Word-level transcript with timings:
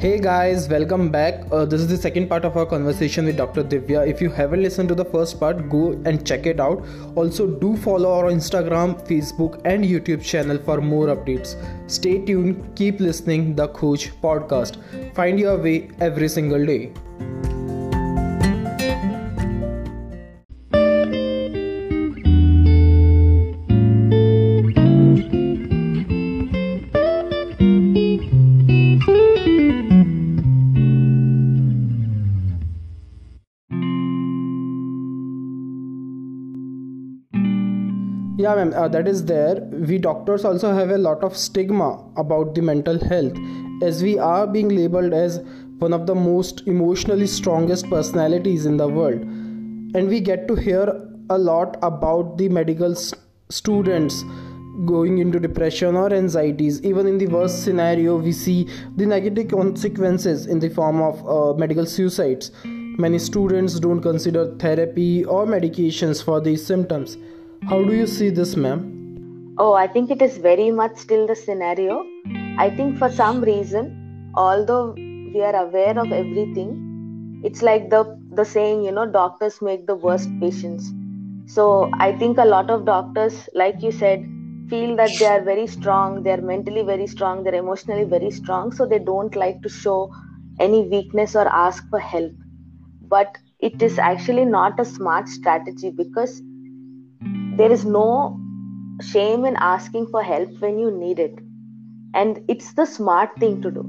Hey 0.00 0.18
guys, 0.18 0.66
welcome 0.66 1.10
back. 1.10 1.42
Uh, 1.52 1.66
this 1.66 1.82
is 1.82 1.86
the 1.86 1.96
second 1.98 2.26
part 2.26 2.46
of 2.46 2.56
our 2.56 2.64
conversation 2.64 3.26
with 3.26 3.36
Dr. 3.36 3.62
Divya. 3.62 4.08
If 4.08 4.22
you 4.22 4.30
haven't 4.30 4.62
listened 4.62 4.88
to 4.88 4.94
the 4.94 5.04
first 5.04 5.38
part, 5.38 5.68
go 5.68 5.90
and 6.06 6.26
check 6.26 6.46
it 6.46 6.58
out. 6.58 6.82
Also, 7.16 7.46
do 7.46 7.76
follow 7.76 8.10
our 8.10 8.30
Instagram, 8.30 8.96
Facebook, 9.06 9.60
and 9.66 9.84
YouTube 9.84 10.22
channel 10.22 10.56
for 10.56 10.80
more 10.80 11.08
updates. 11.08 11.54
Stay 11.86 12.16
tuned, 12.24 12.74
keep 12.76 12.98
listening 12.98 13.54
the 13.54 13.68
Khoj 13.68 14.10
podcast. 14.22 14.82
Find 15.14 15.38
your 15.38 15.58
way 15.58 15.90
every 16.00 16.30
single 16.30 16.64
day. 16.64 16.94
Yeah 38.40 38.54
ma'am 38.56 38.72
uh, 38.74 38.88
that 38.88 39.08
is 39.08 39.24
there. 39.24 39.56
We 39.88 39.98
doctors 39.98 40.44
also 40.44 40.72
have 40.74 40.90
a 40.90 40.98
lot 40.98 41.22
of 41.22 41.36
stigma 41.36 41.88
about 42.16 42.54
the 42.54 42.62
mental 42.62 42.98
health 43.12 43.38
as 43.82 44.02
we 44.02 44.18
are 44.18 44.46
being 44.46 44.68
labeled 44.68 45.12
as 45.12 45.40
one 45.84 45.92
of 45.92 46.06
the 46.06 46.14
most 46.14 46.62
emotionally 46.66 47.26
strongest 47.26 47.88
personalities 47.90 48.66
in 48.66 48.76
the 48.76 48.88
world. 48.88 49.20
And 49.20 50.08
we 50.08 50.20
get 50.20 50.46
to 50.48 50.54
hear 50.54 50.84
a 51.30 51.38
lot 51.38 51.76
about 51.82 52.38
the 52.38 52.48
medical 52.48 52.94
st- 52.94 53.20
students 53.48 54.22
going 54.86 55.18
into 55.18 55.40
depression 55.40 55.96
or 55.96 56.12
anxieties. 56.12 56.80
Even 56.82 57.06
in 57.06 57.18
the 57.18 57.26
worst 57.26 57.64
scenario 57.64 58.16
we 58.16 58.32
see 58.32 58.68
the 58.96 59.06
negative 59.06 59.48
consequences 59.48 60.46
in 60.46 60.60
the 60.60 60.70
form 60.70 61.02
of 61.02 61.26
uh, 61.28 61.58
medical 61.58 61.84
suicides. 61.84 62.52
Many 62.64 63.18
students 63.18 63.80
don't 63.80 64.00
consider 64.00 64.54
therapy 64.56 65.24
or 65.24 65.44
medications 65.46 66.22
for 66.22 66.40
these 66.40 66.64
symptoms 66.64 67.18
how 67.68 67.82
do 67.84 67.94
you 67.94 68.06
see 68.06 68.30
this, 68.30 68.56
ma'am? 68.56 69.54
Oh, 69.58 69.72
I 69.74 69.86
think 69.86 70.10
it 70.10 70.22
is 70.22 70.38
very 70.38 70.70
much 70.70 70.96
still 70.96 71.26
the 71.26 71.34
scenario. 71.36 72.04
I 72.58 72.70
think 72.70 72.98
for 72.98 73.10
some 73.10 73.40
reason, 73.42 74.32
although 74.34 74.92
we 74.94 75.40
are 75.42 75.56
aware 75.64 75.98
of 75.98 76.12
everything, 76.12 77.40
it's 77.44 77.62
like 77.62 77.90
the 77.90 78.18
the 78.32 78.44
saying, 78.44 78.82
you 78.84 78.92
know, 78.92 79.06
doctors 79.06 79.60
make 79.60 79.86
the 79.86 79.94
worst 79.94 80.28
patients. 80.40 80.90
So 81.46 81.90
I 81.94 82.16
think 82.16 82.38
a 82.38 82.44
lot 82.44 82.70
of 82.70 82.84
doctors, 82.84 83.48
like 83.54 83.82
you 83.82 83.92
said, 83.92 84.26
feel 84.68 84.96
that 84.96 85.10
they 85.18 85.26
are 85.26 85.42
very 85.42 85.66
strong, 85.66 86.22
they 86.22 86.30
are 86.32 86.42
mentally 86.42 86.82
very 86.82 87.06
strong, 87.06 87.42
they're 87.42 87.54
emotionally 87.62 88.04
very 88.04 88.30
strong, 88.30 88.72
so 88.72 88.86
they 88.86 88.98
don't 88.98 89.34
like 89.34 89.62
to 89.62 89.68
show 89.68 90.12
any 90.58 90.82
weakness 90.88 91.34
or 91.34 91.48
ask 91.48 91.88
for 91.90 91.98
help. 91.98 92.32
But 93.02 93.36
it 93.58 93.82
is 93.82 93.98
actually 93.98 94.44
not 94.44 94.78
a 94.78 94.84
smart 94.84 95.28
strategy 95.28 95.90
because 95.90 96.40
there 97.56 97.72
is 97.72 97.84
no 97.84 98.38
shame 99.02 99.44
in 99.44 99.56
asking 99.56 100.06
for 100.08 100.22
help 100.22 100.48
when 100.60 100.78
you 100.78 100.90
need 100.90 101.18
it. 101.18 101.38
And 102.14 102.42
it's 102.48 102.72
the 102.74 102.86
smart 102.86 103.30
thing 103.38 103.62
to 103.62 103.70
do. 103.70 103.88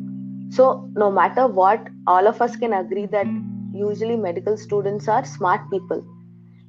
So 0.50 0.90
no 0.94 1.12
matter 1.12 1.48
what 1.48 1.88
all 2.08 2.28
of 2.28 2.42
us 2.42 2.56
can 2.56 2.74
agree 2.74 3.06
that 3.08 3.28
usually 3.74 4.16
medical 4.16 4.58
students 4.58 5.08
are 5.08 5.26
smart 5.26 5.62
people. 5.72 6.06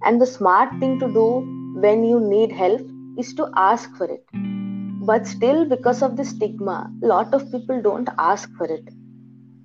And 0.04 0.20
the 0.20 0.26
smart 0.26 0.70
thing 0.80 0.98
to 1.00 1.08
do 1.08 1.76
when 1.80 2.04
you 2.04 2.20
need 2.20 2.52
help 2.52 2.82
is 3.18 3.34
to 3.34 3.50
ask 3.56 3.94
for 3.96 4.06
it. 4.10 4.24
But 5.04 5.26
still 5.26 5.64
because 5.64 6.02
of 6.02 6.16
the 6.16 6.24
stigma 6.24 6.92
a 7.02 7.06
lot 7.06 7.34
of 7.34 7.50
people 7.50 7.82
don't 7.82 8.08
ask 8.18 8.48
for 8.56 8.66
it. 8.66 8.88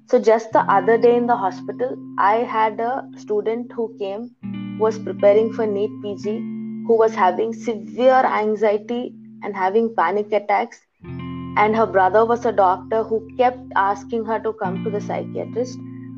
So 0.08 0.20
just 0.20 0.52
the 0.52 0.62
other 0.62 0.98
day 0.98 1.16
in 1.16 1.28
the 1.28 1.36
hospital 1.36 1.98
i 2.18 2.36
had 2.38 2.80
a 2.80 3.08
student 3.18 3.72
who 3.74 3.94
came 4.00 4.32
was 4.80 4.98
preparing 4.98 5.52
for 5.52 5.68
NEET 5.68 5.92
PG 6.02 6.57
who 6.88 6.98
was 6.98 7.14
having 7.14 7.54
severe 7.54 8.26
anxiety 8.26 9.14
and 9.44 9.56
having 9.56 9.94
panic 9.96 10.32
attacks. 10.32 10.80
And 11.04 11.76
her 11.76 11.86
brother 11.86 12.26
was 12.26 12.46
a 12.46 12.52
doctor 12.52 13.04
who 13.04 13.28
kept 13.38 13.60
asking 13.76 14.26
her 14.26 14.40
to 14.40 14.54
come 14.54 14.84
to 14.84 14.90
the 14.90 15.02
psychiatrist, 15.02 15.78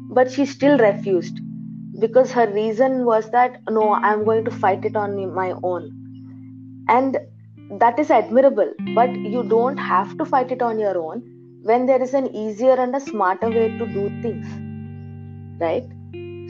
but 0.10 0.32
she 0.32 0.46
still 0.46 0.78
refused 0.78 1.40
because 2.00 2.32
her 2.32 2.48
reason 2.48 3.06
was 3.06 3.30
that 3.32 3.62
no, 3.70 3.94
I'm 3.94 4.24
going 4.26 4.46
to 4.46 4.52
fight 4.52 4.86
it 4.86 4.96
on 4.96 5.34
my 5.34 5.54
own. 5.64 6.86
And 6.88 7.18
that 7.80 8.00
is 8.00 8.10
admirable, 8.10 8.74
but 8.96 9.10
you 9.16 9.44
don't 9.44 9.78
have 9.78 10.18
to 10.18 10.26
fight 10.26 10.52
it 10.52 10.62
on 10.62 10.80
your 10.80 10.98
own 10.98 11.24
when 11.64 11.86
there 11.86 12.02
is 12.02 12.14
an 12.14 12.34
easier 12.36 12.74
and 12.74 12.96
a 12.96 13.00
smarter 13.00 13.50
way 13.50 13.78
to 13.78 13.86
do 13.86 14.10
things. 14.22 14.48
Right? 15.60 15.86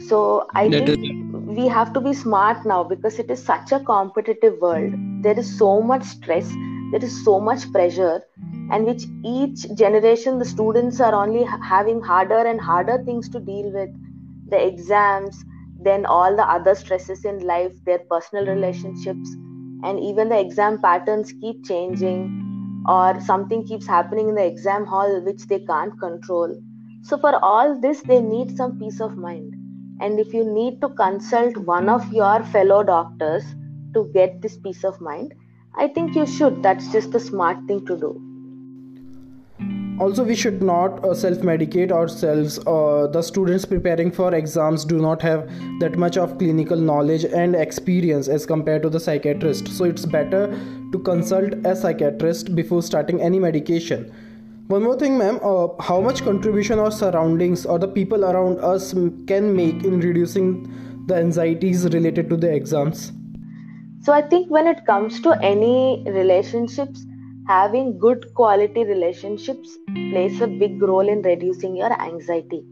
So 0.08 0.46
I 0.54 0.68
that 0.68 0.86
think. 0.86 1.19
We 1.56 1.68
have 1.68 1.92
to 1.94 2.00
be 2.00 2.12
smart 2.12 2.64
now 2.64 2.84
because 2.84 3.18
it 3.18 3.30
is 3.30 3.44
such 3.44 3.72
a 3.72 3.80
competitive 3.80 4.58
world. 4.60 4.94
There 5.22 5.38
is 5.38 5.58
so 5.58 5.80
much 5.82 6.04
stress 6.04 6.50
there 6.90 7.04
is 7.04 7.24
so 7.24 7.38
much 7.38 7.70
pressure 7.70 8.20
and 8.72 8.84
which 8.84 9.04
each 9.24 9.72
generation 9.74 10.38
the 10.38 10.44
students 10.44 11.00
are 11.00 11.14
only 11.14 11.44
having 11.44 12.00
harder 12.00 12.38
and 12.38 12.60
harder 12.60 13.02
things 13.04 13.28
to 13.28 13.38
deal 13.38 13.72
with. 13.72 13.90
The 14.48 14.66
exams 14.66 15.44
then 15.82 16.04
all 16.04 16.34
the 16.36 16.42
other 16.42 16.74
stresses 16.74 17.24
in 17.24 17.38
life 17.46 17.72
their 17.84 18.00
personal 18.10 18.46
relationships 18.46 19.30
and 19.84 20.00
even 20.00 20.28
the 20.28 20.38
exam 20.38 20.82
patterns 20.82 21.32
keep 21.40 21.64
changing 21.64 22.82
or 22.88 23.20
something 23.20 23.64
keeps 23.64 23.86
happening 23.86 24.28
in 24.28 24.34
the 24.34 24.44
exam 24.44 24.84
hall 24.84 25.20
which 25.24 25.46
they 25.46 25.60
can't 25.60 25.98
control. 26.00 26.54
So 27.02 27.18
for 27.18 27.38
all 27.42 27.80
this 27.80 28.02
they 28.02 28.20
need 28.20 28.56
some 28.56 28.78
peace 28.80 29.00
of 29.00 29.16
mind 29.16 29.54
and 30.00 30.18
if 30.18 30.32
you 30.32 30.44
need 30.44 30.80
to 30.80 30.88
consult 30.90 31.56
one 31.58 31.88
of 31.88 32.12
your 32.12 32.42
fellow 32.44 32.82
doctors 32.82 33.44
to 33.94 34.10
get 34.14 34.40
this 34.40 34.56
peace 34.56 34.84
of 34.84 35.00
mind 35.00 35.34
i 35.76 35.86
think 35.86 36.16
you 36.16 36.26
should. 36.26 36.62
That's 36.62 36.90
just 36.92 37.12
the 37.12 37.20
smart 37.20 37.58
thing 37.66 37.86
to 37.86 37.96
do. 37.96 38.10
Also 40.00 40.24
we 40.24 40.34
should 40.34 40.62
not 40.62 41.04
uh, 41.04 41.14
self 41.14 41.38
medicate 41.38 41.92
ourselves. 41.92 42.58
Uh, 42.66 43.06
the 43.12 43.22
students 43.22 43.66
preparing 43.66 44.10
for 44.10 44.34
exams 44.34 44.84
do 44.84 44.98
not 44.98 45.20
have 45.22 45.46
that 45.80 45.98
much 45.98 46.16
of 46.16 46.38
clinical 46.38 46.76
knowledge 46.76 47.24
and 47.24 47.54
experience 47.54 48.26
as 48.26 48.46
compared 48.46 48.82
to 48.82 48.88
the 48.88 48.98
psychiatrist. 48.98 49.68
So 49.68 49.84
it's 49.84 50.06
better 50.06 50.58
to 50.92 50.98
consult 50.98 51.52
a 51.66 51.76
psychiatrist 51.76 52.54
before 52.54 52.82
starting 52.82 53.20
any 53.20 53.38
medication 53.38 54.12
one 54.70 54.84
more 54.84 54.96
thing, 54.96 55.18
ma'am. 55.18 55.40
Uh, 55.42 55.66
how 55.82 56.00
much 56.00 56.22
contribution 56.22 56.78
our 56.78 56.92
surroundings 56.92 57.66
or 57.66 57.78
the 57.80 57.88
people 57.88 58.24
around 58.24 58.60
us 58.60 58.92
can 59.26 59.54
make 59.54 59.82
in 59.82 59.98
reducing 59.98 61.06
the 61.06 61.16
anxieties 61.16 61.84
related 61.86 62.30
to 62.30 62.36
the 62.36 62.52
exams? 62.54 63.10
So 64.02 64.12
I 64.12 64.22
think 64.22 64.48
when 64.48 64.68
it 64.68 64.86
comes 64.86 65.20
to 65.22 65.32
any 65.42 66.04
relationships, 66.06 67.04
having 67.48 67.98
good 67.98 68.32
quality 68.34 68.84
relationships 68.84 69.76
plays 70.12 70.40
a 70.40 70.46
big 70.46 70.80
role 70.80 71.08
in 71.08 71.22
reducing 71.22 71.74
your 71.74 71.92
anxiety. 72.00 72.62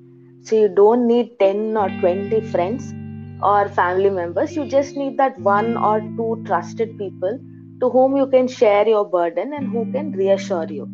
So 0.42 0.54
you 0.54 0.68
don't 0.68 1.04
need 1.04 1.36
10 1.40 1.76
or 1.76 1.88
20 1.98 2.40
friends 2.52 2.94
or 3.42 3.68
family 3.70 4.10
members. 4.10 4.54
You 4.54 4.66
just 4.66 4.96
need 4.96 5.18
that 5.18 5.36
one 5.40 5.76
or 5.76 6.00
two 6.00 6.44
trusted 6.46 6.96
people 6.96 7.40
to 7.80 7.90
whom 7.90 8.16
you 8.16 8.28
can 8.28 8.46
share 8.46 8.86
your 8.86 9.04
burden 9.04 9.52
and 9.52 9.66
who 9.66 9.90
can 9.90 10.12
reassure 10.12 10.66
you 10.70 10.88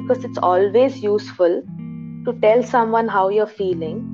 because 0.00 0.24
it's 0.24 0.38
always 0.38 1.02
useful 1.02 1.62
to 2.26 2.38
tell 2.42 2.62
someone 2.62 3.08
how 3.08 3.28
you're 3.28 3.46
feeling 3.46 4.04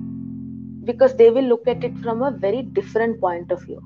because 0.85 1.17
they 1.17 1.31
will 1.31 1.45
look 1.45 1.67
at 1.67 1.85
it 1.85 1.97
from 1.99 2.23
a 2.23 2.31
very 2.31 2.63
different 2.63 3.21
point 3.21 3.51
of 3.51 3.63
view 3.65 3.81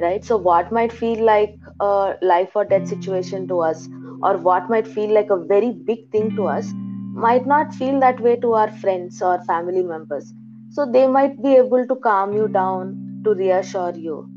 right? 0.00 0.24
So 0.24 0.36
what 0.36 0.72
might 0.72 0.92
feel 0.92 1.24
like 1.24 1.54
a 1.80 2.14
life 2.22 2.50
or 2.54 2.64
death 2.64 2.88
situation 2.88 3.46
to 3.48 3.60
us 3.60 3.88
or 4.22 4.36
what 4.38 4.68
might 4.70 4.86
feel 4.86 5.10
like 5.10 5.30
a 5.30 5.36
very 5.36 5.72
big 5.72 6.10
thing 6.10 6.34
to 6.36 6.46
us 6.46 6.72
might 6.74 7.46
not 7.46 7.74
feel 7.74 8.00
that 8.00 8.20
way 8.20 8.36
to 8.36 8.54
our 8.54 8.70
friends 8.78 9.20
or 9.22 9.42
family 9.44 9.82
members. 9.82 10.32
So 10.70 10.90
they 10.90 11.06
might 11.06 11.42
be 11.42 11.56
able 11.56 11.86
to 11.86 11.96
calm 11.96 12.32
you 12.32 12.48
down 12.48 13.22
to 13.24 13.34
reassure 13.34 13.94
you 13.94 14.28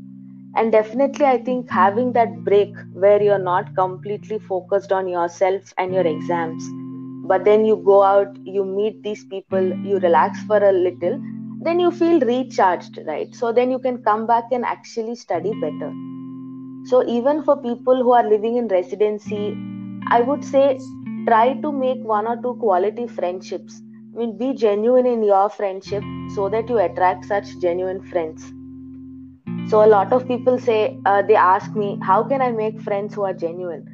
and 0.56 0.72
definitely 0.72 1.26
i 1.26 1.36
think 1.48 1.70
having 1.70 2.12
that 2.12 2.32
break 2.44 2.74
where 3.04 3.22
you're 3.22 3.44
not 3.50 3.74
completely 3.76 4.38
focused 4.38 4.92
on 4.92 5.08
yourself 5.08 5.72
and 5.78 5.94
your 5.94 6.06
exams 6.06 6.68
but 7.32 7.44
then 7.44 7.64
you 7.64 7.76
go 7.76 8.02
out 8.02 8.36
you 8.44 8.64
meet 8.64 9.02
these 9.02 9.24
people 9.24 9.72
you 9.90 9.98
relax 9.98 10.42
for 10.44 10.58
a 10.68 10.72
little 10.72 11.20
then 11.66 11.80
you 11.80 11.90
feel 11.90 12.20
recharged 12.20 12.98
right? 13.06 13.34
So 13.34 13.50
then 13.50 13.70
you 13.70 13.78
can 13.78 14.02
come 14.02 14.26
back 14.26 14.44
and 14.52 14.66
actually 14.66 15.14
study 15.14 15.52
better. 15.62 15.90
So 16.84 17.02
even 17.08 17.42
for 17.42 17.56
people 17.56 18.02
who 18.02 18.12
are 18.12 18.28
living 18.28 18.56
in 18.56 18.68
residency 18.68 19.56
i 20.10 20.20
would 20.20 20.44
say 20.44 20.78
try 21.26 21.54
to 21.62 21.72
make 21.72 22.02
one 22.04 22.26
or 22.26 22.36
two 22.42 22.54
quality 22.60 23.06
friendships. 23.06 23.80
I 24.14 24.18
mean 24.18 24.36
be 24.36 24.52
genuine 24.52 25.06
in 25.06 25.22
your 25.22 25.48
friendship 25.48 26.04
so 26.34 26.50
that 26.50 26.68
you 26.68 26.78
attract 26.78 27.24
such 27.24 27.58
genuine 27.60 28.02
friends 28.02 28.52
so 29.66 29.82
a 29.82 29.88
lot 29.88 30.12
of 30.12 30.28
people 30.28 30.58
say 30.58 30.98
uh, 31.06 31.22
they 31.22 31.34
ask 31.34 31.74
me 31.74 31.98
how 32.02 32.22
can 32.22 32.42
i 32.42 32.50
make 32.50 32.80
friends 32.80 33.14
who 33.14 33.22
are 33.22 33.32
genuine? 33.32 33.84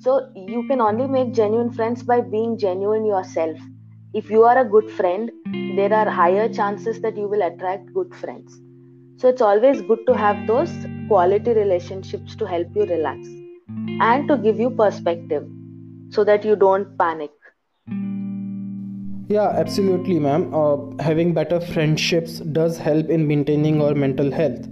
So 0.00 0.28
you 0.34 0.66
can 0.66 0.80
only 0.80 1.06
make 1.06 1.34
genuine 1.34 1.70
friends 1.70 2.02
by 2.02 2.20
being 2.22 2.56
genuine 2.58 3.04
yourself. 3.04 3.58
If 4.14 4.30
you 4.30 4.42
are 4.44 4.58
a 4.58 4.64
good 4.64 4.90
friend 4.90 5.30
there 5.76 5.92
are 5.92 6.10
higher 6.10 6.48
chances 6.48 7.00
that 7.02 7.16
you 7.16 7.28
will 7.28 7.42
attract 7.42 7.92
good 7.94 8.14
friends. 8.14 8.58
So 9.18 9.28
it's 9.28 9.40
always 9.40 9.82
good 9.82 10.00
to 10.06 10.16
have 10.16 10.46
those 10.46 10.72
quality 11.06 11.52
relationships 11.52 12.34
to 12.36 12.46
help 12.46 12.68
you 12.74 12.86
relax 12.86 13.18
and 14.00 14.26
to 14.26 14.36
give 14.36 14.58
you 14.58 14.70
perspective 14.70 15.46
so 16.10 16.24
that 16.24 16.44
you 16.44 16.56
don't 16.56 16.98
panic. 16.98 17.30
Yeah 19.28 19.50
absolutely 19.50 20.18
ma'am. 20.18 20.52
Uh, 20.52 20.76
having 21.00 21.34
better 21.34 21.60
friendships 21.60 22.40
does 22.40 22.78
help 22.78 23.08
in 23.08 23.28
maintaining 23.28 23.80
our 23.80 23.94
mental 23.94 24.30
health 24.32 24.66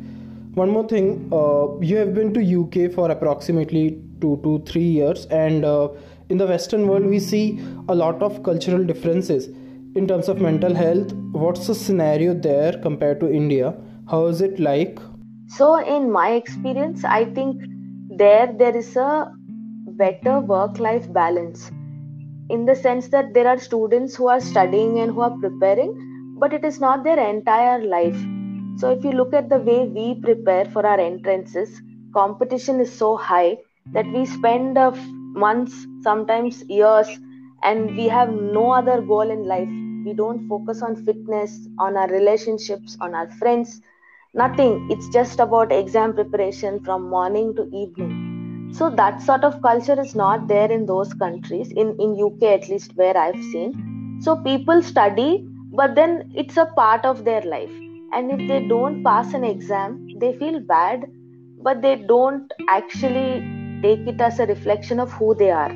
one 0.59 0.71
more 0.71 0.87
thing 0.89 1.09
uh, 1.33 1.65
you 1.81 1.97
have 1.97 2.13
been 2.15 2.33
to 2.37 2.43
uk 2.61 2.93
for 2.95 3.11
approximately 3.11 3.85
two 4.21 4.39
to 4.45 4.53
three 4.71 4.91
years 4.99 5.27
and 5.27 5.65
uh, 5.65 5.89
in 6.29 6.39
the 6.39 6.47
western 6.47 6.87
world 6.89 7.07
we 7.07 7.19
see 7.19 7.45
a 7.89 7.95
lot 7.95 8.23
of 8.23 8.43
cultural 8.43 8.85
differences. 8.85 9.49
In 9.95 10.07
terms 10.07 10.29
of 10.29 10.41
mental 10.41 10.75
health 10.75 11.13
what's 11.33 11.67
the 11.67 11.75
scenario 11.75 12.35
there 12.35 12.73
compared 12.87 13.21
to 13.21 13.33
india? 13.33 13.75
How 14.11 14.27
is 14.27 14.41
it 14.41 14.59
like? 14.59 14.99
So 15.49 15.77
in 15.97 16.11
my 16.11 16.31
experience 16.33 17.05
i 17.05 17.25
think 17.39 17.63
there 18.23 18.53
there 18.63 18.77
is 18.77 18.97
a 18.97 19.33
better 20.03 20.41
work 20.41 20.79
life 20.79 21.13
balance 21.13 21.71
in 22.57 22.65
the 22.65 22.75
sense 22.75 23.09
that 23.09 23.33
there 23.35 23.49
are 23.53 23.59
students 23.59 24.15
who 24.17 24.29
are 24.29 24.41
studying 24.41 24.99
and 25.01 25.13
who 25.13 25.21
are 25.21 25.37
preparing 25.45 25.95
but 26.43 26.53
it 26.53 26.65
is 26.65 26.81
not 26.81 27.05
their 27.05 27.19
entire 27.29 27.79
life 27.85 28.21
so 28.79 28.91
if 28.91 29.05
you 29.05 29.13
look 29.13 29.35
at 29.35 29.49
the 29.49 29.59
way 29.59 29.87
we 29.87 30.15
prepare 30.27 30.65
for 30.67 30.87
our 30.87 31.01
entrances 31.01 31.81
competition 32.15 32.81
is 32.81 32.93
so 32.93 33.17
high 33.17 33.57
that 33.93 34.07
we 34.13 34.25
spend 34.27 34.79
uh, 34.79 34.91
months, 35.45 35.87
sometimes 36.03 36.65
years, 36.69 37.09
and 37.63 37.97
we 37.97 38.09
have 38.09 38.31
no 38.31 38.71
other 38.73 39.01
goal 39.01 39.31
in 39.31 39.45
life. 39.45 39.69
We 40.05 40.15
don't 40.15 40.49
focus 40.49 40.83
on 40.83 41.05
fitness, 41.05 41.69
on 41.79 41.97
our 41.97 42.09
relationships, 42.09 42.97
on 43.01 43.15
our 43.15 43.31
friends, 43.33 43.81
nothing. 44.35 44.89
It's 44.91 45.09
just 45.09 45.41
about 45.41 45.73
exam 45.73 46.15
preparation 46.15 46.81
from 46.85 47.09
morning 47.09 47.55
to 47.57 47.69
evening. 47.73 48.71
So 48.73 48.91
that 48.91 49.23
sort 49.23 49.45
of 49.45 49.63
culture 49.63 50.01
is 50.01 50.15
not 50.15 50.49
there 50.49 50.71
in 50.71 50.87
those 50.87 51.13
countries, 51.15 51.71
in, 51.73 51.97
in 52.01 52.17
UK 52.21 52.61
at 52.63 52.69
least 52.69 52.97
where 52.97 53.17
I've 53.17 53.43
seen. 53.53 54.21
So 54.23 54.37
people 54.37 54.83
study, 54.83 55.47
but 55.73 55.95
then 55.95 56.33
it's 56.35 56.57
a 56.57 56.67
part 56.67 57.05
of 57.05 57.25
their 57.25 57.43
life. 57.43 57.73
And 58.13 58.31
if 58.33 58.49
they 58.49 58.67
don't 58.67 59.05
pass 59.05 59.35
an 59.35 59.45
exam, 59.45 60.09
they 60.19 60.33
feel 60.39 60.61
bad, 60.61 61.05
but 61.63 61.83
they 61.83 61.97
don't 61.97 62.51
actually 62.69 63.43
take 63.83 64.07
it 64.07 64.21
as 64.21 64.39
a 64.39 64.47
reflection 64.47 64.99
of 64.99 65.13
who 65.13 65.35
they 65.35 65.51
are. 65.51 65.75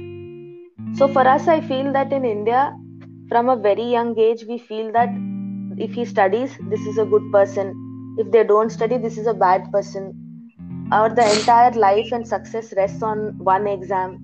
So 0.94 1.08
for 1.08 1.26
us, 1.26 1.46
I 1.48 1.60
feel 1.60 1.92
that 1.92 2.12
in 2.12 2.24
India, 2.24 2.74
from 3.28 3.48
a 3.48 3.56
very 3.56 3.84
young 3.84 4.18
age, 4.18 4.44
we 4.48 4.58
feel 4.58 4.92
that 4.92 5.08
if 5.78 5.92
he 5.92 6.04
studies, 6.04 6.56
this 6.68 6.80
is 6.86 6.98
a 6.98 7.04
good 7.04 7.30
person. 7.32 8.16
If 8.18 8.30
they 8.30 8.44
don't 8.44 8.70
study, 8.70 8.98
this 8.98 9.18
is 9.18 9.26
a 9.26 9.34
bad 9.34 9.70
person. 9.72 10.18
Or 10.92 11.08
the 11.08 11.24
entire 11.38 11.70
life 11.72 12.12
and 12.12 12.26
success 12.26 12.74
rests 12.76 13.02
on 13.02 13.38
one 13.38 13.66
exam. 13.66 14.18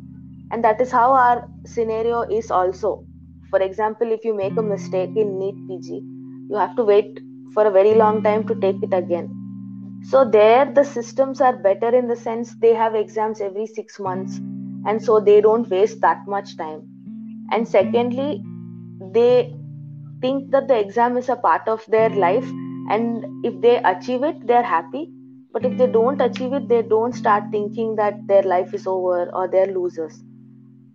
And 0.51 0.65
that 0.65 0.81
is 0.81 0.91
how 0.91 1.13
our 1.13 1.49
scenario 1.65 2.23
is 2.23 2.51
also. 2.51 3.05
For 3.51 3.61
example, 3.61 4.13
if 4.13 4.25
you 4.25 4.35
make 4.35 4.57
a 4.57 4.63
mistake 4.63 5.17
in 5.17 5.39
NEET 5.39 5.69
PG, 5.69 6.03
you 6.51 6.57
have 6.57 6.77
to 6.77 6.85
wait 6.85 7.19
for 7.53 7.67
a 7.67 7.71
very 7.71 7.95
long 7.95 8.23
time 8.23 8.47
to 8.49 8.55
take 8.55 8.83
it 8.83 8.93
again. 8.93 9.35
So 10.03 10.25
there 10.25 10.65
the 10.73 10.85
systems 10.85 11.41
are 11.41 11.56
better 11.56 11.95
in 11.95 12.09
the 12.09 12.17
sense 12.17 12.55
they 12.61 12.75
have 12.75 12.95
exams 12.95 13.41
every 13.41 13.67
6 13.67 13.99
months 14.00 14.39
and 14.87 15.03
so 15.03 15.21
they 15.21 15.41
don't 15.41 15.69
waste 15.69 16.00
that 16.00 16.27
much 16.27 16.56
time. 16.56 16.83
And 17.50 17.67
secondly 17.67 18.43
they 19.12 19.55
think 20.21 20.50
that 20.50 20.69
the 20.69 20.79
exam 20.79 21.17
is 21.17 21.29
a 21.29 21.37
part 21.37 21.69
of 21.69 21.85
their 21.89 22.11
life 22.11 22.49
and 22.91 23.25
if 23.45 23.61
they 23.61 23.77
achieve 23.79 24.23
it 24.23 24.47
they're 24.47 24.62
happy. 24.62 25.11
But 25.53 25.65
if 25.65 25.77
they 25.79 25.87
don't 25.87 26.21
achieve 26.21 26.53
it 26.53 26.69
they 26.69 26.83
don't 26.83 27.12
start 27.12 27.45
thinking 27.50 27.97
that 27.97 28.27
their 28.27 28.43
life 28.43 28.75
is 28.75 28.87
over 28.87 29.31
or 29.35 29.49
they're 29.49 29.75
losers. 29.75 30.23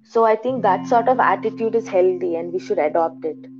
So 0.03 0.25
i 0.25 0.35
think 0.35 0.63
that 0.63 0.87
sort 0.87 1.07
of 1.07 1.19
attitude 1.19 1.75
is 1.75 1.87
healthy 1.87 2.35
and 2.35 2.53
we 2.53 2.59
should 2.59 2.79
adopt 2.79 3.25
it 3.25 3.52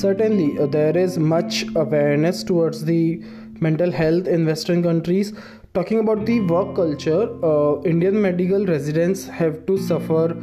certainly 0.00 0.58
uh, 0.58 0.66
there 0.66 0.96
is 0.96 1.18
much 1.18 1.64
awareness 1.74 2.44
towards 2.44 2.84
the 2.84 3.22
mental 3.60 3.90
health 3.90 4.26
in 4.26 4.46
Western 4.46 4.82
countries. 4.82 5.32
Talking 5.74 5.98
about 6.00 6.24
the 6.26 6.40
work 6.40 6.74
culture, 6.76 7.22
uh, 7.44 7.82
Indian 7.82 8.20
medical 8.20 8.64
residents 8.66 9.26
have 9.26 9.66
to 9.66 9.76
suffer 9.76 10.34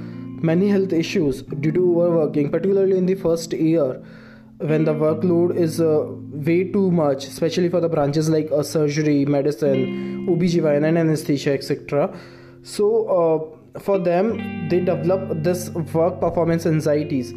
many 0.52 0.70
health 0.70 0.94
issues 0.94 1.42
due 1.44 1.72
to 1.72 2.02
overworking, 2.02 2.52
particularly 2.52 2.98
in 2.98 3.06
the 3.06 3.16
first 3.16 3.54
year 3.54 4.04
when 4.58 4.86
the 4.86 4.94
workload 4.94 5.56
is 5.56 5.82
uh, 5.82 6.06
way 6.32 6.64
too 6.72 6.92
much, 6.92 7.28
especially 7.28 7.70
for 7.70 7.82
the 7.82 7.90
branches 7.90 8.30
like 8.30 8.50
uh, 8.52 8.64
surgery, 8.64 9.26
medicine, 9.26 10.28
OBGYN, 10.28 10.88
and 10.88 10.98
anesthesia, 10.98 11.54
etc. 11.54 12.18
So, 12.64 12.86
uh, 13.18 13.80
for 13.80 14.00
them, 14.00 14.70
they 14.70 14.80
develop 14.80 15.44
this 15.44 15.70
work 15.70 16.22
performance 16.22 16.66
anxieties. 16.66 17.34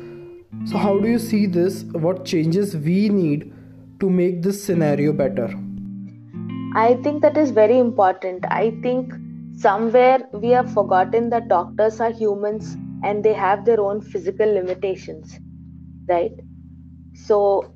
So, 0.65 0.79
how 0.79 0.99
do 0.99 1.09
you 1.09 1.19
see 1.19 1.47
this? 1.47 1.83
What 1.93 2.25
changes 2.25 2.75
we 2.75 3.11
need 3.11 3.53
to 4.01 4.09
make 4.09 4.43
this 4.43 4.65
scenario 4.65 5.13
better? 5.13 5.49
I 6.75 6.95
think 7.03 7.21
that 7.23 7.37
is 7.37 7.51
very 7.51 7.79
important. 7.79 8.47
I 8.51 8.71
think 8.83 9.13
somewhere 9.59 10.21
we 10.33 10.49
have 10.49 10.73
forgotten 10.73 11.29
that 11.31 11.49
doctors 11.49 12.01
are 12.01 12.11
humans 12.11 12.77
and 13.05 13.23
they 13.23 13.35
have 13.35 13.67
their 13.67 13.81
own 13.81 14.01
physical 14.01 14.51
limitations, 14.51 15.39
right? 16.09 16.33
So, 17.15 17.75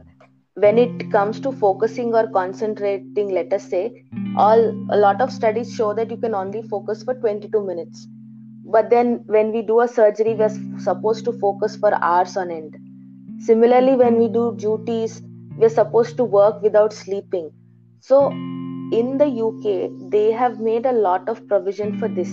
when 0.54 0.78
it 0.78 1.10
comes 1.10 1.40
to 1.40 1.52
focusing 1.52 2.14
or 2.14 2.26
concentrating, 2.30 3.28
let 3.28 3.52
us 3.52 3.68
say, 3.68 4.04
all 4.36 4.70
a 4.90 4.96
lot 4.96 5.20
of 5.20 5.30
studies 5.30 5.74
show 5.74 5.92
that 5.92 6.10
you 6.10 6.16
can 6.16 6.34
only 6.34 6.62
focus 6.62 7.02
for 7.02 7.14
22 7.14 7.66
minutes. 7.66 8.06
But 8.64 8.90
then, 8.90 9.24
when 9.26 9.52
we 9.52 9.62
do 9.62 9.80
a 9.80 9.88
surgery, 9.88 10.34
we're 10.34 10.48
hmm. 10.48 10.78
supposed 10.78 11.24
to 11.26 11.32
focus 11.32 11.76
for 11.76 11.94
hours 11.94 12.36
on 12.36 12.50
end. 12.50 12.76
Similarly, 13.40 13.96
when 13.96 14.18
we 14.18 14.28
do 14.28 14.54
duties, 14.56 15.20
we're 15.56 15.68
supposed 15.68 16.16
to 16.16 16.24
work 16.24 16.62
without 16.62 16.92
sleeping. 16.92 17.50
So, 18.00 18.30
in 18.92 19.16
the 19.18 19.26
UK, 19.26 20.10
they 20.10 20.32
have 20.32 20.60
made 20.60 20.86
a 20.86 20.92
lot 20.92 21.28
of 21.28 21.46
provision 21.48 21.98
for 21.98 22.08
this. 22.08 22.30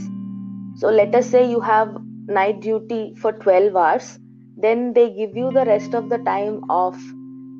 So 0.76 0.90
let 0.90 1.16
us 1.16 1.26
say 1.26 1.50
you 1.50 1.60
have 1.62 1.96
night 2.28 2.60
duty 2.62 3.16
for 3.16 3.32
12 3.32 3.76
hours, 3.76 4.20
then 4.58 4.94
they 4.94 5.10
give 5.10 5.36
you 5.36 5.52
the 5.52 5.66
rest 5.66 5.94
of 5.94 6.10
the 6.10 6.18
time 6.20 6.64
off 6.70 6.98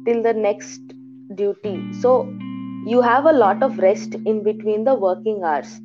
till 0.06 0.22
the 0.22 0.34
next 0.34 0.82
duty. 1.36 1.94
So 2.02 2.32
you 2.86 3.02
have 3.02 3.26
a 3.26 3.32
lot 3.32 3.64
of 3.64 3.80
rest 3.80 4.16
in 4.16 4.44
between 4.44 4.84
the 4.84 4.96
working 4.96 5.44
hours, 5.44 5.80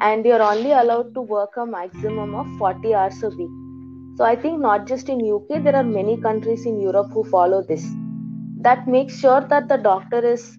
and 0.00 0.24
you're 0.24 0.42
only 0.42 0.72
allowed 0.72 1.14
to 1.14 1.20
work 1.20 1.56
a 1.56 1.66
maximum 1.66 2.34
of 2.34 2.46
40 2.58 2.94
hours 2.94 3.22
a 3.22 3.30
week. 3.30 3.50
So 4.16 4.24
I 4.24 4.36
think 4.36 4.60
not 4.60 4.86
just 4.86 5.08
in 5.08 5.20
UK, 5.20 5.62
there 5.62 5.76
are 5.76 5.84
many 5.84 6.16
countries 6.16 6.66
in 6.66 6.80
Europe 6.80 7.10
who 7.12 7.24
follow 7.24 7.62
this. 7.62 7.86
That 8.60 8.88
makes 8.88 9.18
sure 9.18 9.40
that 9.40 9.68
the 9.68 9.76
doctor 9.76 10.24
is 10.24 10.58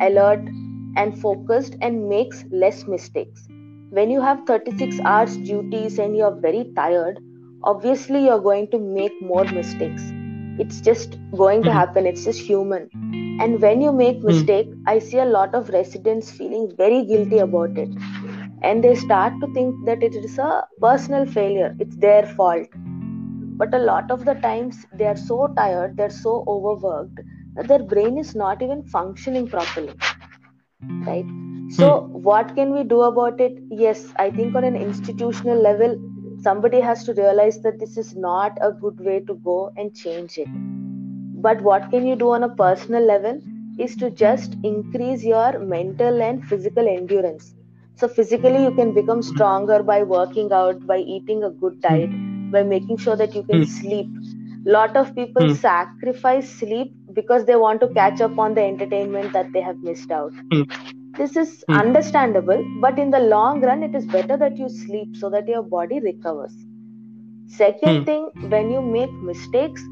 alert 0.00 0.40
and 0.96 1.20
focused 1.20 1.76
and 1.80 2.08
makes 2.08 2.44
less 2.50 2.86
mistakes. 2.86 3.48
When 3.90 4.10
you 4.10 4.20
have 4.20 4.46
36 4.46 5.00
hours 5.00 5.36
duties 5.36 5.98
and 5.98 6.16
you're 6.16 6.34
very 6.34 6.72
tired, 6.76 7.18
obviously 7.64 8.24
you're 8.24 8.40
going 8.40 8.70
to 8.70 8.78
make 8.78 9.12
more 9.20 9.44
mistakes. 9.44 10.02
It's 10.58 10.80
just 10.80 11.18
going 11.36 11.62
to 11.62 11.68
mm-hmm. 11.68 11.78
happen, 11.78 12.06
it's 12.06 12.24
just 12.24 12.40
human. 12.40 12.88
And 13.40 13.60
when 13.60 13.80
you 13.80 13.92
make 13.92 14.18
mm-hmm. 14.18 14.26
mistake, 14.28 14.68
I 14.86 14.98
see 14.98 15.18
a 15.18 15.24
lot 15.24 15.54
of 15.54 15.70
residents 15.70 16.30
feeling 16.30 16.72
very 16.76 17.04
guilty 17.04 17.38
about 17.38 17.76
it. 17.76 17.88
And 18.62 18.82
they 18.82 18.94
start 18.94 19.34
to 19.40 19.52
think 19.54 19.84
that 19.86 20.02
it 20.02 20.14
is 20.14 20.38
a 20.38 20.66
personal 20.80 21.26
failure, 21.26 21.76
it's 21.78 21.96
their 21.96 22.26
fault. 22.26 22.68
But 23.56 23.74
a 23.74 23.78
lot 23.78 24.10
of 24.10 24.24
the 24.24 24.34
times 24.34 24.86
they 24.94 25.06
are 25.06 25.16
so 25.16 25.48
tired, 25.56 25.96
they're 25.96 26.10
so 26.10 26.44
overworked 26.46 27.20
that 27.54 27.68
their 27.68 27.82
brain 27.82 28.18
is 28.18 28.34
not 28.34 28.62
even 28.62 28.82
functioning 28.84 29.48
properly. 29.48 29.94
Right? 31.06 31.26
So 31.68 32.02
hmm. 32.02 32.22
what 32.22 32.54
can 32.54 32.72
we 32.74 32.84
do 32.84 33.02
about 33.02 33.40
it? 33.40 33.58
Yes 33.70 34.02
i 34.24 34.30
think 34.30 34.54
on 34.60 34.64
an 34.68 34.76
institutional 34.76 35.60
level 35.66 35.96
somebody 36.46 36.80
has 36.80 37.04
to 37.04 37.14
realize 37.14 37.60
that 37.62 37.78
this 37.78 37.96
is 37.96 38.14
not 38.16 38.58
a 38.60 38.72
good 38.72 39.00
way 39.00 39.20
to 39.20 39.34
go 39.34 39.72
and 39.76 39.94
change 39.94 40.38
it. 40.38 40.48
But 41.46 41.60
what 41.62 41.90
can 41.90 42.06
you 42.06 42.16
do 42.16 42.30
on 42.30 42.42
a 42.44 42.54
personal 42.54 43.04
level 43.04 43.40
is 43.78 43.96
to 43.96 44.10
just 44.10 44.56
increase 44.62 45.24
your 45.24 45.58
mental 45.58 46.22
and 46.22 46.44
physical 46.44 46.88
endurance 46.88 47.54
so 48.02 48.08
physically 48.20 48.60
you 48.62 48.70
can 48.78 48.92
become 48.92 49.22
stronger 49.22 49.82
by 49.90 50.02
working 50.12 50.52
out 50.60 50.86
by 50.86 50.98
eating 51.16 51.44
a 51.48 51.50
good 51.64 51.80
diet 51.82 52.14
by 52.54 52.62
making 52.70 52.96
sure 52.96 53.14
that 53.20 53.36
you 53.36 53.42
can 53.50 53.62
hmm. 53.62 53.74
sleep 53.74 54.08
lot 54.76 54.96
of 54.96 55.14
people 55.14 55.46
hmm. 55.46 55.54
sacrifice 55.60 56.48
sleep 56.62 56.92
because 57.18 57.44
they 57.46 57.56
want 57.64 57.80
to 57.84 57.88
catch 58.00 58.20
up 58.26 58.38
on 58.46 58.54
the 58.58 58.64
entertainment 58.72 59.32
that 59.32 59.52
they 59.52 59.62
have 59.68 59.78
missed 59.88 60.10
out 60.18 60.32
mm. 60.52 60.76
this 61.18 61.36
is 61.40 61.50
mm. 61.68 61.78
understandable 61.78 62.62
but 62.84 62.98
in 63.02 63.10
the 63.14 63.20
long 63.32 63.60
run 63.60 63.82
it 63.86 63.94
is 63.98 64.06
better 64.14 64.38
that 64.42 64.56
you 64.56 64.68
sleep 64.76 65.16
so 65.22 65.28
that 65.34 65.50
your 65.54 65.62
body 65.74 65.98
recovers 66.06 66.54
second 67.58 67.98
mm. 67.98 68.06
thing 68.06 68.50
when 68.54 68.70
you 68.76 68.80
make 68.80 69.12
mistakes 69.30 69.84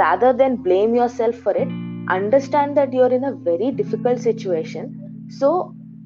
rather 0.00 0.32
than 0.32 0.56
blame 0.66 0.96
yourself 1.00 1.36
for 1.46 1.56
it 1.64 1.78
understand 2.18 2.76
that 2.76 2.92
you're 2.98 3.14
in 3.20 3.30
a 3.30 3.32
very 3.50 3.70
difficult 3.82 4.26
situation 4.28 4.90
so 5.38 5.52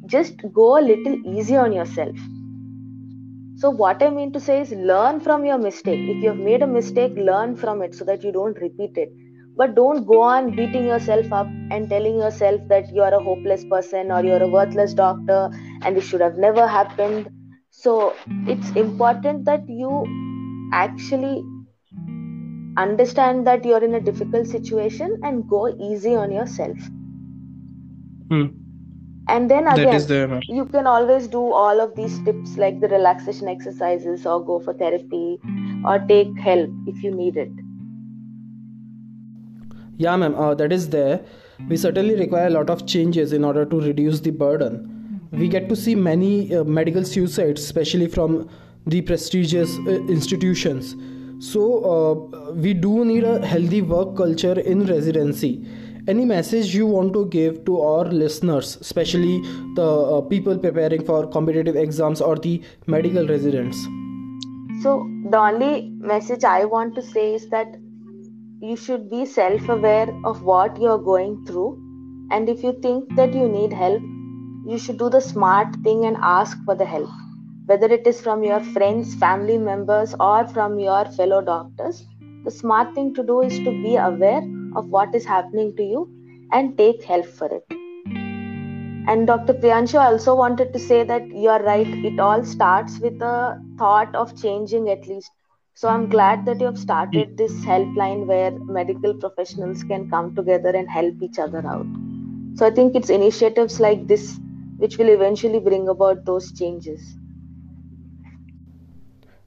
just 0.08 0.42
go 0.52 0.78
a 0.78 0.82
little 0.82 1.16
easy 1.36 1.56
on 1.56 1.72
yourself. 1.72 2.16
So 3.62 3.70
what 3.70 4.02
i 4.06 4.08
mean 4.08 4.32
to 4.34 4.40
say 4.40 4.60
is 4.60 4.70
learn 4.90 5.20
from 5.20 5.44
your 5.44 5.58
mistake. 5.58 6.00
If 6.10 6.22
you 6.22 6.28
have 6.28 6.44
made 6.48 6.62
a 6.62 6.66
mistake 6.66 7.16
learn 7.16 7.56
from 7.56 7.82
it 7.82 7.94
so 7.94 8.04
that 8.04 8.22
you 8.22 8.32
don't 8.32 8.60
repeat 8.66 8.96
it. 8.96 9.10
But 9.56 9.74
don't 9.74 10.06
go 10.06 10.20
on 10.22 10.54
beating 10.54 10.86
yourself 10.86 11.32
up 11.32 11.48
and 11.72 11.88
telling 11.90 12.18
yourself 12.18 12.60
that 12.68 12.94
you 12.94 13.02
are 13.02 13.12
a 13.12 13.22
hopeless 13.22 13.64
person 13.64 14.12
or 14.12 14.22
you're 14.24 14.42
a 14.42 14.48
worthless 14.48 14.94
doctor 14.94 15.50
and 15.82 15.96
this 15.96 16.04
should 16.04 16.20
have 16.20 16.38
never 16.38 16.68
happened. 16.68 17.28
So 17.70 18.14
it's 18.46 18.70
important 18.84 19.44
that 19.46 19.68
you 19.68 20.06
actually 20.72 21.42
understand 22.76 23.44
that 23.48 23.64
you're 23.64 23.82
in 23.82 23.94
a 23.94 24.00
difficult 24.00 24.46
situation 24.46 25.18
and 25.24 25.48
go 25.48 25.66
easy 25.90 26.14
on 26.14 26.30
yourself. 26.30 26.78
Hmm. 28.30 28.57
And 29.28 29.50
then 29.50 29.66
again 29.68 30.06
there, 30.06 30.40
you 30.48 30.64
can 30.66 30.86
always 30.86 31.26
do 31.28 31.40
all 31.52 31.80
of 31.80 31.94
these 31.94 32.18
tips 32.24 32.56
like 32.56 32.80
the 32.80 32.88
relaxation 32.88 33.48
exercises 33.48 34.26
or 34.26 34.44
go 34.44 34.58
for 34.60 34.74
therapy 34.74 35.38
or 35.84 35.98
take 36.08 36.38
help 36.38 36.70
if 36.86 37.02
you 37.02 37.10
need 37.10 37.36
it. 37.36 37.50
Yeah 39.96 40.16
ma'am 40.16 40.34
uh, 40.34 40.54
that 40.54 40.72
is 40.72 40.88
there. 40.90 41.20
We 41.68 41.76
certainly 41.76 42.14
require 42.14 42.46
a 42.46 42.50
lot 42.50 42.70
of 42.70 42.86
changes 42.86 43.32
in 43.32 43.44
order 43.44 43.64
to 43.64 43.80
reduce 43.80 44.20
the 44.20 44.30
burden. 44.30 45.20
We 45.30 45.48
get 45.48 45.68
to 45.68 45.76
see 45.76 45.94
many 45.94 46.54
uh, 46.54 46.64
medical 46.64 47.04
suicides 47.04 47.62
especially 47.62 48.06
from 48.06 48.48
the 48.86 49.02
prestigious 49.02 49.76
uh, 49.78 49.98
institutions. 50.16 50.96
So 51.40 51.64
uh, 51.94 52.52
we 52.52 52.72
do 52.74 53.04
need 53.04 53.24
a 53.24 53.44
healthy 53.46 53.82
work 53.82 54.16
culture 54.16 54.58
in 54.58 54.86
residency 54.86 55.52
any 56.08 56.24
message 56.24 56.74
you 56.74 56.86
want 56.86 57.12
to 57.12 57.26
give 57.26 57.64
to 57.66 57.80
our 57.80 58.04
listeners 58.06 58.76
especially 58.80 59.40
the 59.76 59.86
uh, 59.86 60.20
people 60.22 60.58
preparing 60.58 61.04
for 61.04 61.26
competitive 61.26 61.76
exams 61.76 62.20
or 62.20 62.36
the 62.36 62.62
medical 62.86 63.26
residents? 63.26 63.76
So 64.82 65.06
the 65.30 65.38
only 65.38 65.90
message 66.12 66.44
i 66.44 66.64
want 66.64 66.94
to 66.94 67.02
say 67.02 67.34
is 67.34 67.48
that 67.50 67.76
you 68.60 68.76
should 68.76 69.10
be 69.10 69.24
self 69.26 69.68
aware 69.68 70.08
of 70.24 70.42
what 70.42 70.80
you're 70.80 71.04
going 71.10 71.44
through. 71.46 71.70
And 72.30 72.48
if 72.48 72.62
you 72.62 72.78
think 72.82 73.16
that 73.16 73.34
you 73.34 73.48
need 73.48 73.72
help 73.72 74.02
you 74.68 74.78
should 74.78 74.98
do 74.98 75.08
the 75.08 75.20
smart 75.20 75.74
thing 75.82 76.04
and 76.04 76.16
ask 76.20 76.58
for 76.66 76.74
the 76.74 76.84
help. 76.84 77.08
Whether 77.64 77.86
it 77.86 78.06
is 78.06 78.20
from 78.20 78.42
your 78.42 78.60
friends, 78.60 79.14
family 79.14 79.56
members, 79.56 80.14
or 80.20 80.46
from 80.48 80.78
your 80.78 81.06
fellow 81.06 81.40
doctors, 81.40 82.04
the 82.44 82.50
smart 82.50 82.94
thing 82.94 83.14
to 83.14 83.22
do 83.22 83.40
is 83.40 83.58
to 83.60 83.70
be 83.82 83.96
aware 83.96 84.42
of 84.76 84.88
what 84.88 85.14
is 85.14 85.24
happening 85.24 85.74
to 85.76 85.82
you 85.82 86.08
and 86.52 86.76
take 86.76 87.02
help 87.04 87.26
for 87.26 87.46
it. 87.46 87.64
And 89.08 89.26
Dr. 89.26 89.54
Priyanshu 89.54 89.98
also 89.98 90.34
wanted 90.34 90.72
to 90.74 90.78
say 90.78 91.02
that 91.02 91.26
you 91.28 91.48
are 91.48 91.62
right, 91.62 91.86
it 91.86 92.20
all 92.20 92.44
starts 92.44 92.98
with 92.98 93.22
a 93.22 93.58
thought 93.78 94.14
of 94.14 94.40
changing 94.40 94.90
at 94.90 95.06
least. 95.06 95.30
So 95.74 95.88
I'm 95.88 96.08
glad 96.10 96.44
that 96.46 96.60
you 96.60 96.66
have 96.66 96.78
started 96.78 97.36
this 97.36 97.52
helpline 97.64 98.26
where 98.26 98.50
medical 98.50 99.14
professionals 99.14 99.82
can 99.84 100.10
come 100.10 100.34
together 100.34 100.70
and 100.70 100.90
help 100.90 101.22
each 101.22 101.38
other 101.38 101.66
out. 101.66 101.86
So 102.56 102.66
I 102.66 102.70
think 102.70 102.96
it's 102.96 103.08
initiatives 103.08 103.78
like 103.78 104.06
this 104.08 104.38
which 104.78 104.98
will 104.98 105.08
eventually 105.08 105.60
bring 105.60 105.88
about 105.88 106.24
those 106.24 106.52
changes. 106.52 107.00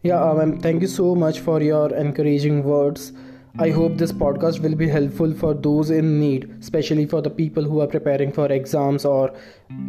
Yeah, 0.02 0.24
um, 0.24 0.60
thank 0.60 0.82
you 0.82 0.88
so 0.88 1.14
much 1.14 1.40
for 1.40 1.62
your 1.62 1.94
encouraging 1.94 2.64
words. 2.64 3.14
I 3.60 3.70
hope 3.70 3.98
this 3.98 4.12
podcast 4.12 4.62
will 4.62 4.76
be 4.76 4.88
helpful 4.88 5.34
for 5.34 5.54
those 5.54 5.90
in 5.90 6.20
need, 6.20 6.50
especially 6.60 7.06
for 7.06 7.22
the 7.22 7.30
people 7.30 7.64
who 7.64 7.82
are 7.82 7.88
preparing 7.88 8.32
for 8.32 8.52
exams 8.52 9.04
or 9.04 9.34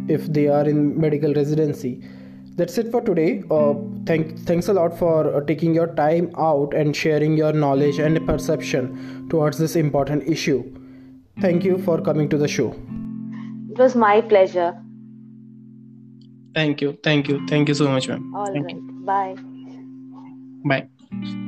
if 0.07 0.25
they 0.27 0.47
are 0.47 0.67
in 0.67 0.99
medical 0.99 1.33
residency. 1.33 2.03
That's 2.55 2.77
it 2.77 2.91
for 2.91 3.01
today. 3.01 3.43
Uh, 3.49 3.73
thank, 4.05 4.37
thanks 4.39 4.67
a 4.67 4.73
lot 4.73 4.97
for 4.97 5.33
uh, 5.33 5.41
taking 5.45 5.73
your 5.73 5.87
time 5.95 6.31
out 6.37 6.73
and 6.73 6.95
sharing 6.95 7.35
your 7.35 7.53
knowledge 7.53 7.99
and 7.99 8.25
perception 8.27 9.27
towards 9.29 9.57
this 9.57 9.75
important 9.75 10.27
issue. 10.27 10.63
Thank 11.41 11.63
you 11.63 11.77
for 11.79 11.99
coming 12.01 12.29
to 12.29 12.37
the 12.37 12.47
show. 12.47 12.71
It 13.71 13.79
was 13.79 13.95
my 13.95 14.21
pleasure. 14.21 14.79
Thank 16.53 16.81
you. 16.81 16.97
Thank 17.03 17.27
you. 17.27 17.47
Thank 17.47 17.69
you 17.69 17.73
so 17.73 17.87
much, 17.87 18.07
ma'am. 18.07 18.35
All 18.35 18.45
Thank 18.45 18.65
right. 18.65 18.75
You. 18.75 19.03
Bye. 19.03 19.35
Bye. 20.65 21.42